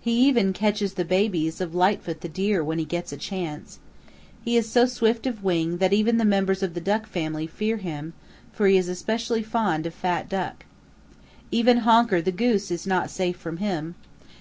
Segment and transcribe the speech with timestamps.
[0.00, 3.80] He even catches the babies of Lightfoot the Deer when he gets a chance.
[4.44, 7.78] He is so swift of wing that even the members of the Duck family fear
[7.78, 8.12] him,
[8.52, 10.66] for he is especially fond of fat Duck.
[11.50, 13.96] Even Honker the Goose is not safe from him.